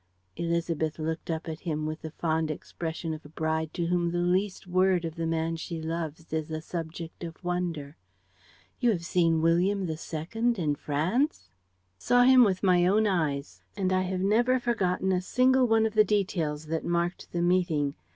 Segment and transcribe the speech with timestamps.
[0.37, 4.17] ."Élisabeth looked up at him with the fond expression of a bride to whom the
[4.17, 7.97] least word of the man she loves is a subject of wonder:
[8.79, 9.95] "You have seen William II.
[10.55, 11.51] in France?"
[11.99, 15.93] "Saw him with my own eyes; and I have never forgotten a single one of
[15.93, 17.93] the details that marked the meeting.